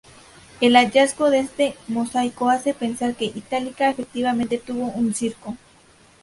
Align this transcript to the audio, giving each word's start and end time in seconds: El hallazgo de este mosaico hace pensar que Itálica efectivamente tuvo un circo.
El 0.61 0.75
hallazgo 0.77 1.29
de 1.29 1.41
este 1.41 1.75
mosaico 1.87 2.49
hace 2.49 2.73
pensar 2.73 3.13
que 3.13 3.25
Itálica 3.25 3.87
efectivamente 3.87 4.57
tuvo 4.57 4.85
un 4.87 5.13
circo. 5.13 5.55